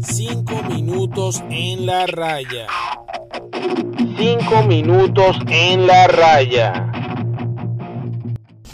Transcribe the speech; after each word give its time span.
Cinco 0.00 0.62
minutos 0.68 1.42
en 1.50 1.86
la 1.86 2.06
raya. 2.06 2.66
Cinco 4.16 4.62
minutos 4.62 5.36
en 5.48 5.86
la 5.86 6.06
raya. 6.06 6.92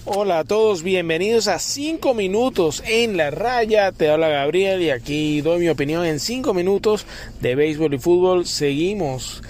Hola 0.05 0.41
a 0.41 0.45
todos, 0.45 0.83
bienvenidos 0.83 1.49
a 1.49 1.59
5 1.59 2.13
minutos 2.13 2.83
en 2.87 3.17
la 3.17 3.31
raya. 3.31 3.93
Te 3.93 4.11
habla 4.11 4.29
Gabriel 4.29 4.83
y 4.83 4.91
aquí 4.91 5.41
doy 5.41 5.61
mi 5.61 5.69
opinión 5.69 6.05
en 6.05 6.21
5 6.21 6.53
minutos 6.53 7.07
de 7.41 7.55
béisbol 7.55 7.95
y 7.95 7.99
fútbol. 7.99 8.45
Seguimos 8.47 9.43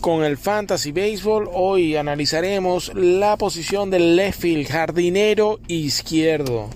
con 0.00 0.24
el 0.24 0.36
Fantasy 0.36 0.92
Baseball. 0.92 1.48
Hoy 1.52 1.96
analizaremos 1.96 2.92
la 2.94 3.36
posición 3.36 3.90
del 3.90 4.14
left 4.14 4.40
field, 4.40 4.68
jardinero 4.68 5.58
izquierdo. 5.66 6.70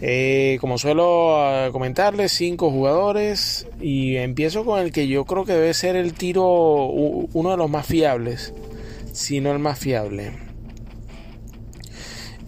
Eh, 0.00 0.58
como 0.60 0.78
suelo 0.78 1.40
ah, 1.40 1.70
comentarles, 1.72 2.30
cinco 2.30 2.70
jugadores 2.70 3.66
y 3.80 4.16
empiezo 4.16 4.64
con 4.64 4.78
el 4.78 4.92
que 4.92 5.08
yo 5.08 5.24
creo 5.24 5.44
que 5.44 5.54
debe 5.54 5.74
ser 5.74 5.96
el 5.96 6.14
tiro 6.14 6.46
uno 6.46 7.50
de 7.50 7.56
los 7.56 7.68
más 7.68 7.86
fiables, 7.86 8.54
si 9.12 9.40
no 9.40 9.50
el 9.50 9.58
más 9.58 9.78
fiable. 9.78 10.32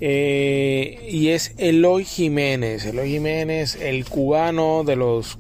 Eh, 0.00 1.09
y 1.10 1.28
es 1.28 1.54
Eloy 1.59 2.04
Jiménez. 2.04 2.86
Eloy 2.86 3.10
Jiménez, 3.10 3.76
el 3.76 4.04
cubano 4.04 4.84
de 4.84 4.96
los 4.96 5.38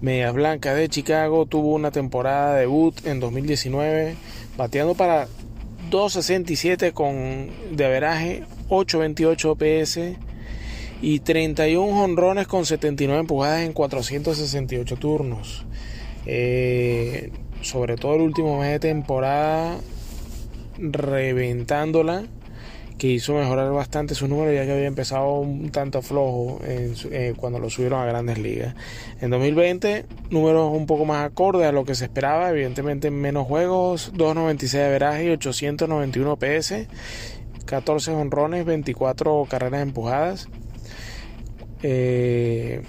Medias 0.00 0.32
Blancas 0.32 0.76
de 0.76 0.88
Chicago, 0.88 1.44
tuvo 1.44 1.74
una 1.74 1.90
temporada 1.90 2.54
de 2.54 2.60
debut 2.60 3.06
en 3.06 3.20
2019, 3.20 4.16
bateando 4.56 4.94
para 4.94 5.28
2.67 5.90 6.92
con 6.92 7.50
de 7.76 7.84
averaje, 7.84 8.44
8.28 8.70 9.56
PS 10.16 10.27
y 11.00 11.20
31 11.20 12.02
honrones 12.02 12.46
con 12.46 12.66
79 12.66 13.20
empujadas 13.20 13.62
en 13.62 13.72
468 13.72 14.96
turnos. 14.96 15.64
Eh, 16.26 17.32
sobre 17.62 17.96
todo 17.96 18.16
el 18.16 18.22
último 18.22 18.58
mes 18.58 18.72
de 18.72 18.80
temporada, 18.80 19.78
reventándola 20.78 22.24
que 22.98 23.06
hizo 23.06 23.34
mejorar 23.34 23.70
bastante 23.72 24.14
su 24.14 24.26
número 24.26 24.52
ya 24.52 24.66
que 24.66 24.72
había 24.72 24.86
empezado 24.86 25.38
un 25.38 25.70
tanto 25.70 26.02
flojo 26.02 26.60
eh, 26.64 27.32
cuando 27.36 27.60
lo 27.60 27.70
subieron 27.70 28.00
a 28.00 28.04
grandes 28.04 28.38
ligas. 28.38 28.74
En 29.20 29.30
2020 29.30 30.04
números 30.30 30.70
un 30.72 30.86
poco 30.86 31.04
más 31.04 31.24
acordes 31.24 31.66
a 31.66 31.72
lo 31.72 31.84
que 31.84 31.94
se 31.94 32.04
esperaba, 32.04 32.50
evidentemente 32.50 33.10
menos 33.10 33.46
juegos, 33.46 34.12
2.96 34.14 34.72
de 34.72 34.90
veraje 34.90 35.24
y 35.26 35.30
891 35.30 36.36
PS, 36.36 36.88
14 37.64 38.10
honrones, 38.10 38.64
24 38.64 39.46
carreras 39.48 39.82
empujadas. 39.82 40.48
Eh, 41.82 42.82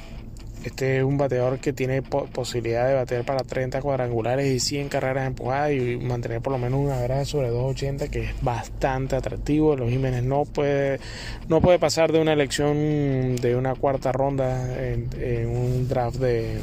este 0.63 0.97
es 0.97 1.03
un 1.03 1.17
bateador 1.17 1.59
que 1.59 1.71
tiene 1.71 2.01
posibilidad 2.01 2.85
de 2.85 2.93
batear 2.93 3.23
para 3.23 3.45
30 3.45 3.81
cuadrangulares 3.81 4.45
y 4.45 4.59
100 4.59 4.89
carreras 4.89 5.25
empujadas 5.25 5.71
y 5.71 5.95
mantener 5.95 6.41
por 6.41 6.51
lo 6.51 6.59
menos 6.59 6.81
una 6.81 6.99
veraje 6.99 7.23
sobre 7.23 7.47
280 7.47 8.09
que 8.09 8.25
es 8.25 8.41
bastante 8.41 9.15
atractivo. 9.15 9.77
Los 9.77 9.89
Jiménez 9.89 10.23
no 10.23 10.43
puede, 10.43 10.99
no 11.47 11.61
puede 11.61 11.79
pasar 11.79 12.11
de 12.11 12.19
una 12.19 12.33
elección 12.33 13.37
de 13.37 13.55
una 13.55 13.73
cuarta 13.75 14.11
ronda 14.11 14.85
en, 14.85 15.47
un 15.47 15.87
draft 15.87 16.17
de, 16.17 16.57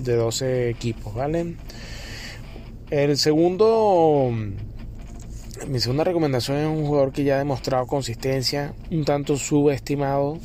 de 0.00 0.16
12 0.16 0.70
equipos, 0.70 1.14
¿vale? 1.14 1.54
El 2.90 3.16
segundo, 3.16 4.32
mi 5.68 5.78
segunda 5.78 6.02
recomendación 6.02 6.58
es 6.58 6.66
un 6.66 6.84
jugador 6.86 7.12
que 7.12 7.22
ya 7.22 7.36
ha 7.36 7.38
demostrado 7.38 7.86
consistencia, 7.86 8.74
un 8.90 9.04
tanto 9.04 9.36
subestimado 9.36 10.38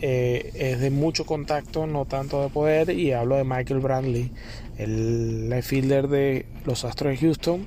eh, 0.00 0.52
es 0.54 0.80
de 0.80 0.90
mucho 0.90 1.24
contacto, 1.24 1.86
no 1.86 2.04
tanto 2.04 2.42
de 2.42 2.48
poder, 2.48 2.90
y 2.90 3.12
hablo 3.12 3.36
de 3.36 3.44
Michael 3.44 3.80
Brandley, 3.80 4.30
el 4.78 5.62
fielder 5.62 6.08
de 6.08 6.46
los 6.64 6.84
Astros 6.84 7.12
de 7.12 7.16
Houston. 7.18 7.66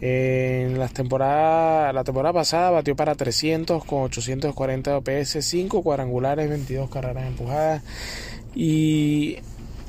en 0.00 0.78
las 0.78 0.92
temporadas, 0.92 1.94
la 1.94 2.04
temporada 2.04 2.32
pasada 2.32 2.70
batió 2.70 2.96
para 2.96 3.14
300 3.14 3.84
con 3.84 4.02
840 4.02 4.96
OPS, 4.98 5.38
5 5.40 5.82
cuadrangulares, 5.82 6.48
22 6.48 6.90
carreras 6.90 7.26
empujadas. 7.26 7.82
Y 8.54 9.38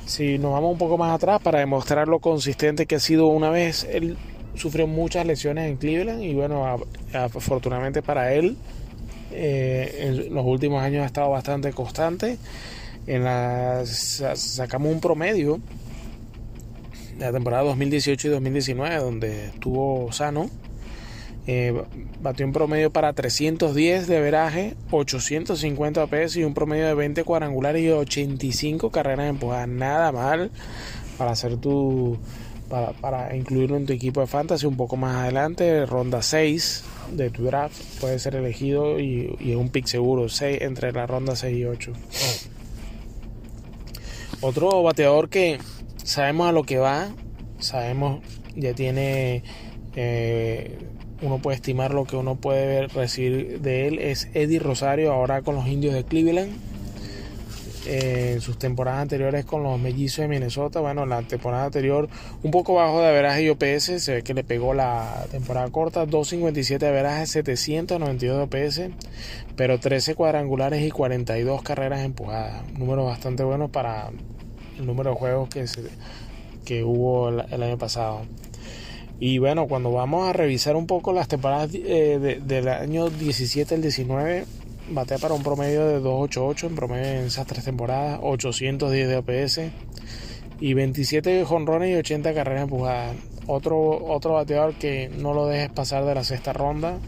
si 0.06 0.38
nos 0.38 0.52
vamos 0.52 0.72
un 0.72 0.78
poco 0.78 0.98
más 0.98 1.14
atrás 1.14 1.40
para 1.42 1.60
demostrar 1.60 2.08
lo 2.08 2.18
consistente 2.20 2.86
que 2.86 2.96
ha 2.96 3.00
sido 3.00 3.26
una 3.26 3.50
vez, 3.50 3.84
él 3.90 4.16
sufrió 4.54 4.86
muchas 4.86 5.26
lesiones 5.26 5.70
en 5.70 5.76
Cleveland 5.76 6.22
y 6.22 6.34
bueno, 6.34 6.78
afortunadamente 7.12 8.02
para 8.02 8.34
él 8.34 8.56
eh, 9.32 9.98
en 10.00 10.34
los 10.34 10.44
últimos 10.44 10.82
años 10.82 11.02
ha 11.02 11.06
estado 11.06 11.30
bastante 11.30 11.72
constante. 11.72 12.38
En 13.06 13.24
la, 13.24 13.82
sacamos 13.86 14.92
un 14.92 15.00
promedio 15.00 15.60
de 17.18 17.26
la 17.26 17.32
temporada 17.32 17.64
2018 17.64 18.28
y 18.28 18.30
2019, 18.30 18.96
donde 18.96 19.46
estuvo 19.46 20.10
sano. 20.12 20.48
Eh, 21.46 21.74
batió 22.22 22.46
un 22.46 22.52
promedio 22.52 22.90
para 22.90 23.12
310 23.12 24.06
de 24.06 24.20
veraje, 24.20 24.76
850 24.90 26.06
PS 26.06 26.36
y 26.36 26.44
un 26.44 26.54
promedio 26.54 26.86
de 26.86 26.94
20 26.94 27.22
cuadrangulares 27.24 27.82
y 27.82 27.90
85 27.90 28.90
carreras 28.90 29.28
empujadas. 29.28 29.68
Nada 29.68 30.10
mal 30.10 30.50
para 31.18 31.32
hacer 31.32 31.56
tu. 31.58 32.18
Para, 32.68 32.92
para 32.92 33.36
incluirlo 33.36 33.76
en 33.76 33.86
tu 33.86 33.92
equipo 33.92 34.20
de 34.20 34.26
fantasy 34.26 34.66
un 34.66 34.76
poco 34.76 34.96
más 34.96 35.16
adelante, 35.16 35.84
ronda 35.86 36.22
6 36.22 36.84
de 37.12 37.30
tu 37.30 37.44
draft 37.44 37.80
puede 38.00 38.18
ser 38.18 38.34
elegido 38.36 38.98
y, 39.00 39.36
es 39.40 39.56
un 39.56 39.68
pick 39.68 39.86
seguro 39.86 40.28
6, 40.28 40.58
entre 40.62 40.92
la 40.92 41.06
ronda 41.06 41.36
6 41.36 41.56
y 41.56 41.64
8. 41.64 41.92
Otro 44.40 44.82
bateador 44.82 45.28
que 45.28 45.58
sabemos 46.02 46.48
a 46.48 46.52
lo 46.52 46.64
que 46.64 46.78
va, 46.78 47.08
sabemos, 47.58 48.20
ya 48.54 48.74
tiene, 48.74 49.42
eh, 49.96 50.78
uno 51.22 51.38
puede 51.38 51.56
estimar 51.56 51.94
lo 51.94 52.04
que 52.04 52.16
uno 52.16 52.36
puede 52.36 52.86
recibir 52.88 53.60
de 53.60 53.88
él, 53.88 53.98
es 53.98 54.28
Eddie 54.34 54.58
Rosario, 54.58 55.12
ahora 55.12 55.42
con 55.42 55.54
los 55.54 55.66
indios 55.66 55.94
de 55.94 56.04
Cleveland 56.04 56.52
en 57.86 58.40
sus 58.40 58.58
temporadas 58.58 59.02
anteriores 59.02 59.44
con 59.44 59.62
los 59.62 59.78
mellizos 59.78 60.18
de 60.18 60.28
Minnesota. 60.28 60.80
Bueno, 60.80 61.06
la 61.06 61.22
temporada 61.22 61.64
anterior 61.66 62.08
un 62.42 62.50
poco 62.50 62.74
bajo 62.74 63.00
de 63.00 63.08
averaje 63.08 63.42
y 63.42 63.48
OPS, 63.48 64.02
se 64.02 64.14
ve 64.14 64.22
que 64.22 64.34
le 64.34 64.44
pegó 64.44 64.74
la 64.74 65.26
temporada 65.30 65.68
corta, 65.70 66.06
2.57 66.06 66.78
de 66.78 66.88
averaje, 66.88 67.26
792 67.26 68.50
de 68.50 68.66
OPS, 68.66 68.80
pero 69.56 69.78
13 69.78 70.14
cuadrangulares 70.14 70.82
y 70.82 70.90
42 70.90 71.62
carreras 71.62 72.00
empujadas. 72.00 72.62
Números 72.72 73.06
bastante 73.06 73.44
buenos 73.44 73.70
para 73.70 74.10
el 74.78 74.86
número 74.86 75.10
de 75.10 75.16
juegos 75.16 75.48
que, 75.48 75.64
que 76.64 76.84
hubo 76.84 77.28
el, 77.28 77.62
año 77.62 77.78
pasado. 77.78 78.22
Y 79.20 79.38
bueno, 79.38 79.68
cuando 79.68 79.92
vamos 79.92 80.28
a 80.28 80.32
revisar 80.32 80.76
un 80.76 80.86
poco 80.86 81.12
las 81.12 81.28
temporadas 81.28 81.70
eh, 81.72 82.40
del 82.44 82.68
año 82.68 83.10
17 83.10 83.76
al 83.76 83.82
19, 83.82 84.44
batea 84.90 85.18
para 85.18 85.34
un 85.34 85.42
promedio 85.42 85.86
de 85.86 86.00
288 86.00 86.66
en 86.66 86.74
promedio 86.74 87.20
en 87.20 87.26
esas 87.26 87.46
tres 87.46 87.64
temporadas, 87.64 88.20
810 88.22 89.08
de 89.08 89.16
OPS 89.16 89.60
y 90.60 90.74
27 90.74 91.44
jonrones 91.44 91.90
y 91.90 91.94
80 91.96 92.34
carreras 92.34 92.62
empujadas. 92.62 93.16
Otro, 93.46 94.04
otro 94.06 94.34
bateador 94.34 94.74
que 94.74 95.10
no 95.18 95.34
lo 95.34 95.46
dejes 95.46 95.70
pasar 95.70 96.04
de 96.04 96.14
la 96.14 96.24
sexta 96.24 96.52
ronda 96.52 96.98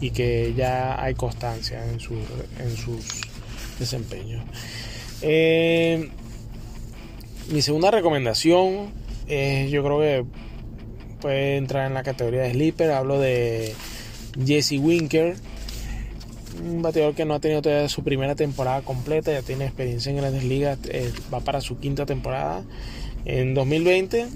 y 0.00 0.10
que 0.10 0.54
ya 0.54 1.00
hay 1.02 1.14
constancia 1.14 1.84
en, 1.84 2.00
su, 2.00 2.14
en 2.14 2.76
sus 2.76 3.20
desempeños. 3.78 4.42
Eh, 5.22 6.10
mi 7.50 7.62
segunda 7.62 7.90
recomendación 7.90 8.90
es, 9.26 9.70
yo 9.70 9.82
creo 9.82 10.00
que 10.00 10.24
puede 11.20 11.56
entrar 11.56 11.86
en 11.86 11.94
la 11.94 12.02
categoría 12.02 12.42
de 12.42 12.52
sleeper. 12.52 12.90
Hablo 12.92 13.18
de 13.18 13.74
Jesse 14.44 14.72
Winker 14.72 15.36
un 16.62 16.82
bateador 16.82 17.14
que 17.14 17.24
no 17.24 17.34
ha 17.34 17.40
tenido 17.40 17.62
todavía 17.62 17.88
su 17.88 18.02
primera 18.02 18.34
temporada 18.34 18.82
completa, 18.82 19.32
ya 19.32 19.42
tiene 19.42 19.66
experiencia 19.66 20.10
en 20.10 20.16
grandes 20.16 20.44
ligas, 20.44 20.78
eh, 20.88 21.12
va 21.32 21.40
para 21.40 21.60
su 21.60 21.78
quinta 21.78 22.06
temporada. 22.06 22.62
En 23.24 23.54
2020, 23.54 24.26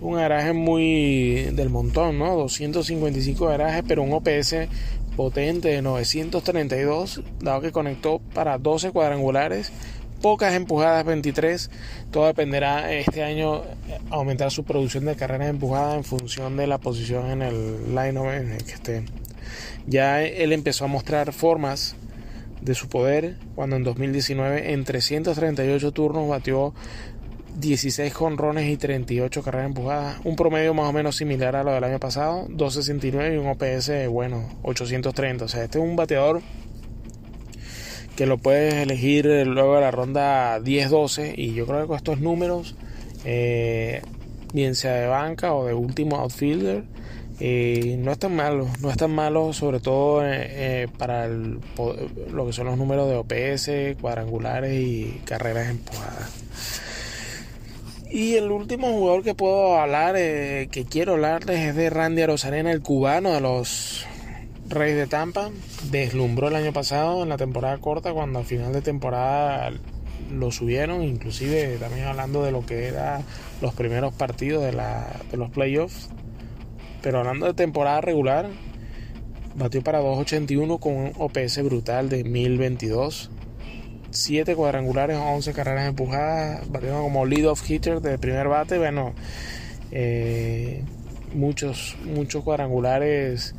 un 0.00 0.14
garaje 0.14 0.52
muy 0.52 1.48
del 1.52 1.70
montón, 1.70 2.18
¿no? 2.18 2.36
255 2.36 3.46
garajes, 3.46 3.84
pero 3.86 4.02
un 4.02 4.12
OPS 4.12 4.68
potente 5.16 5.68
de 5.68 5.82
932, 5.82 7.22
dado 7.40 7.60
que 7.60 7.70
conectó 7.70 8.20
para 8.34 8.58
12 8.58 8.90
cuadrangulares, 8.90 9.72
pocas 10.20 10.54
empujadas 10.54 11.04
23. 11.04 11.70
Todo 12.10 12.26
dependerá 12.26 12.92
este 12.92 13.22
año 13.22 13.62
aumentar 14.10 14.50
su 14.50 14.64
producción 14.64 15.04
de 15.04 15.16
carreras 15.16 15.50
empujadas 15.50 15.96
en 15.96 16.04
función 16.04 16.56
de 16.56 16.66
la 16.66 16.78
posición 16.78 17.30
en 17.30 17.42
el 17.42 17.94
line 17.94 18.20
en 18.36 18.52
el 18.52 18.64
que 18.64 18.72
esté. 18.72 19.04
Ya 19.86 20.22
él 20.22 20.52
empezó 20.52 20.84
a 20.84 20.88
mostrar 20.88 21.32
formas 21.32 21.96
de 22.60 22.74
su 22.74 22.88
poder 22.88 23.36
cuando 23.54 23.76
en 23.76 23.82
2019 23.82 24.72
en 24.72 24.84
338 24.84 25.92
turnos 25.92 26.28
batió 26.28 26.74
16 27.58 28.12
jonrones 28.14 28.70
y 28.70 28.76
38 28.76 29.42
carreras 29.42 29.66
empujadas, 29.66 30.20
un 30.24 30.36
promedio 30.36 30.72
más 30.72 30.88
o 30.88 30.92
menos 30.92 31.16
similar 31.16 31.54
a 31.56 31.64
lo 31.64 31.72
del 31.72 31.84
año 31.84 32.00
pasado, 32.00 32.46
269 32.48 33.34
y 33.34 33.38
un 33.38 33.48
OPS 33.48 34.08
bueno, 34.08 34.48
830. 34.62 35.44
O 35.44 35.48
sea, 35.48 35.64
este 35.64 35.78
es 35.78 35.84
un 35.84 35.96
bateador 35.96 36.40
que 38.16 38.26
lo 38.26 38.38
puedes 38.38 38.74
elegir 38.74 39.26
luego 39.46 39.74
de 39.74 39.80
la 39.80 39.90
ronda 39.90 40.58
10-12 40.60 41.34
y 41.36 41.54
yo 41.54 41.66
creo 41.66 41.82
que 41.82 41.86
con 41.88 41.96
estos 41.96 42.20
números, 42.20 42.74
eh, 43.24 44.02
bien 44.54 44.74
sea 44.74 44.94
de 44.94 45.06
banca 45.06 45.54
o 45.54 45.66
de 45.66 45.74
último 45.74 46.16
outfielder, 46.16 46.84
eh, 47.40 47.96
no 47.98 48.12
es 48.12 48.18
tan 48.18 48.36
malo, 48.36 48.68
no 48.80 48.90
es 48.90 48.96
tan 48.96 49.10
malo 49.12 49.52
sobre 49.52 49.80
todo 49.80 50.22
eh, 50.24 50.88
para 50.98 51.28
lo 51.28 52.46
que 52.46 52.52
son 52.52 52.66
los 52.66 52.76
números 52.76 53.08
de 53.08 53.16
OPS, 53.16 54.00
cuadrangulares 54.00 54.72
y 54.74 55.20
carreras 55.24 55.70
empujadas. 55.70 56.30
Y 58.10 58.34
el 58.34 58.50
último 58.50 58.88
jugador 58.92 59.22
que 59.22 59.34
puedo 59.34 59.78
hablar, 59.78 60.16
que 60.16 60.86
quiero 60.88 61.14
hablarles, 61.14 61.60
es 61.60 61.74
de 61.74 61.88
Randy 61.88 62.22
Arozarena, 62.22 62.70
el 62.70 62.82
cubano 62.82 63.32
de 63.32 63.40
los 63.40 64.06
Reyes 64.72 64.96
de 64.96 65.06
Tampa 65.06 65.50
deslumbró 65.90 66.48
el 66.48 66.56
año 66.56 66.72
pasado 66.72 67.22
en 67.22 67.28
la 67.28 67.36
temporada 67.36 67.76
corta 67.78 68.12
cuando 68.12 68.38
a 68.38 68.44
final 68.44 68.72
de 68.72 68.80
temporada 68.80 69.70
lo 70.30 70.50
subieron, 70.50 71.02
inclusive 71.02 71.76
también 71.78 72.06
hablando 72.06 72.42
de 72.42 72.52
lo 72.52 72.64
que 72.64 72.86
eran 72.86 73.22
los 73.60 73.74
primeros 73.74 74.14
partidos 74.14 74.64
de, 74.64 74.72
la, 74.72 75.20
de 75.30 75.36
los 75.36 75.50
playoffs. 75.50 76.08
Pero 77.02 77.18
hablando 77.18 77.46
de 77.46 77.54
temporada 77.54 78.00
regular, 78.00 78.48
batió 79.54 79.82
para 79.82 80.00
2.81 80.00 80.78
con 80.78 80.94
un 80.94 81.12
OPS 81.18 81.62
brutal 81.64 82.08
de 82.08 82.24
1022. 82.24 83.30
7 84.10 84.54
cuadrangulares, 84.54 85.16
11 85.16 85.52
carreras 85.52 85.88
empujadas, 85.88 86.70
batiendo 86.70 87.02
como 87.02 87.24
lead-off 87.24 87.68
hitter 87.68 88.00
de 88.00 88.18
primer 88.18 88.48
bate. 88.48 88.78
Bueno, 88.78 89.14
eh, 89.90 90.84
muchos, 91.34 91.96
muchos 92.04 92.44
cuadrangulares 92.44 93.54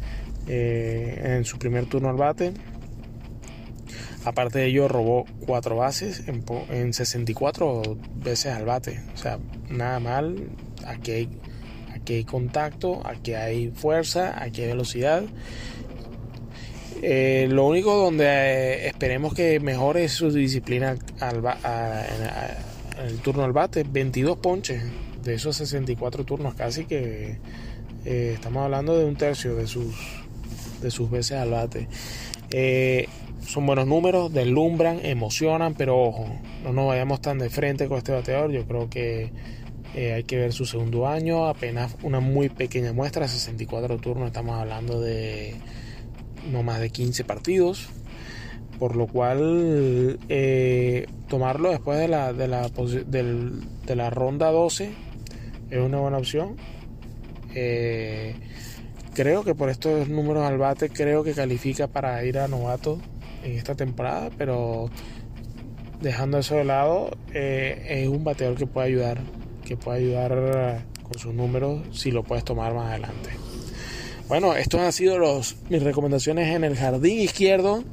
eh, 0.48 1.38
en 1.38 1.46
su 1.46 1.58
primer 1.58 1.86
turno 1.86 2.10
al 2.10 2.18
bate. 2.18 2.54
Aparte 4.26 4.60
de 4.60 4.68
ello, 4.68 4.88
robó 4.88 5.26
cuatro 5.46 5.76
bases 5.76 6.24
en, 6.28 6.94
64 6.94 7.98
veces 8.16 8.54
al 8.54 8.66
bate. 8.66 9.02
O 9.14 9.18
sea, 9.18 9.40
nada 9.70 10.00
mal. 10.00 10.50
Aquí 10.86 11.12
hay, 11.12 11.30
aquí 12.04 12.14
hay 12.16 12.24
contacto, 12.24 13.02
aquí 13.06 13.34
hay 13.34 13.72
fuerza, 13.72 14.42
aquí 14.42 14.62
hay 14.62 14.68
velocidad. 14.68 15.24
Eh, 17.02 17.48
lo 17.50 17.66
único 17.66 17.96
donde 17.96 18.26
eh, 18.26 18.88
esperemos 18.88 19.34
que 19.34 19.60
mejore 19.60 20.08
su 20.08 20.32
disciplina 20.32 20.96
al, 21.20 21.44
el 23.06 23.18
turno 23.20 23.44
al 23.44 23.52
bate. 23.52 23.84
22 23.84 24.38
ponches 24.38 24.84
de 25.24 25.34
esos 25.34 25.56
64 25.58 26.24
turnos, 26.24 26.54
casi 26.54 26.86
que 26.86 27.38
estamos 28.06 28.64
hablando 28.64 28.98
de 28.98 29.06
un 29.06 29.16
tercio 29.16 29.56
de 29.56 29.66
sus 29.66 29.96
de 30.84 30.92
sus 30.92 31.10
veces 31.10 31.38
al 31.38 31.50
bate. 31.50 31.88
Eh, 32.52 33.08
son 33.48 33.66
buenos 33.66 33.88
números, 33.88 34.32
deslumbran, 34.32 35.04
emocionan, 35.04 35.74
pero 35.74 36.00
ojo, 36.00 36.28
no 36.64 36.72
nos 36.72 36.88
vayamos 36.88 37.22
tan 37.22 37.40
de 37.40 37.50
frente 37.50 37.88
con 37.88 37.98
este 37.98 38.12
bateador. 38.12 38.52
Yo 38.52 38.66
creo 38.66 38.90
que 38.90 39.32
eh, 39.96 40.14
hay 40.14 40.24
que 40.24 40.38
ver 40.38 40.54
su 40.54 40.66
segundo 40.66 41.08
año, 41.08 41.48
apenas 41.48 41.96
una 42.04 42.20
muy 42.20 42.50
pequeña 42.50 42.94
muestra, 42.94 43.28
64 43.28 43.98
turnos, 43.98 44.28
estamos 44.28 44.60
hablando 44.60 45.02
de 45.02 45.56
no 46.52 46.64
más 46.64 46.80
de 46.80 46.90
15 46.90 47.24
partidos. 47.24 47.90
Por 48.80 48.96
lo 48.96 49.08
cual, 49.08 50.20
eh, 50.30 51.06
tomarlo 51.30 51.70
después 51.70 52.00
de 52.00 52.08
la, 52.08 52.34
de, 52.34 52.48
la, 52.48 52.70
de 52.70 53.96
la 53.96 54.10
ronda 54.10 54.52
12 54.52 54.92
es 55.70 55.80
una 55.80 56.00
buena 56.00 56.18
opción. 56.18 56.58
Creo 59.14 59.44
que 59.44 59.54
por 59.54 59.70
estos 59.70 60.10
números 60.10 60.44
al 60.44 60.58
bate, 60.58 60.90
creo 60.90 61.24
que 61.24 61.34
califica 61.34 61.88
para 61.88 62.26
ir 62.26 62.40
a 62.40 62.48
novato 62.48 63.00
en 63.44 63.52
esta 63.52 63.76
temporada, 63.76 64.32
pero 64.40 64.90
dejando 66.02 66.40
eso 66.40 66.56
de 66.56 66.64
lado, 66.64 67.12
eh, 67.32 67.86
es 67.90 68.08
un 68.08 68.24
bateador 68.24 68.58
que 68.58 68.66
puede 68.66 68.88
ayudar, 68.88 69.20
que 69.66 69.78
puede 69.78 70.00
ayudar 70.00 70.86
con 71.04 71.18
sus 71.20 71.34
números 71.34 71.82
si 71.92 72.12
lo 72.12 72.24
puedes 72.24 72.44
tomar 72.44 72.74
más 72.74 72.90
adelante. 72.90 73.30
Bueno, 74.28 74.56
estos 74.56 74.80
han 74.82 74.94
sido 74.94 75.18
los, 75.18 75.58
mis 75.70 75.84
recomendaciones 75.84 76.56
en 76.56 76.64
el 76.64 76.76
jardín 76.76 77.20
izquierdo 77.20 77.84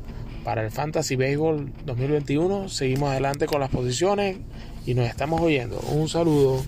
para 0.45 0.63
el 0.63 0.71
Fantasy 0.71 1.17
Baseball 1.17 1.73
2021. 1.85 2.69
Seguimos 2.69 3.11
adelante 3.11 3.47
con 3.47 3.61
las 3.61 3.71
posiciones 3.71 4.37
y 4.87 4.95
nos 4.95 5.09
estamos 5.09 5.41
oyendo. 5.41 5.81
Un 5.93 6.09
saludo. 6.09 6.63